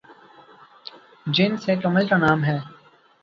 جنس 1.27 1.69
ایک 1.69 1.85
عمل 1.85 2.07
کا 2.07 2.17
نام 2.17 2.43
ہے 2.43 2.57